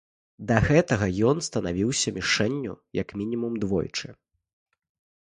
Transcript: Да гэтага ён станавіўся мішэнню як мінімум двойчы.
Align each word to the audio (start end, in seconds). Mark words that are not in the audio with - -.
Да 0.51 0.55
гэтага 0.67 1.09
ён 1.33 1.37
станавіўся 1.49 2.15
мішэнню 2.17 2.73
як 3.05 3.17
мінімум 3.23 3.63
двойчы. 3.67 4.07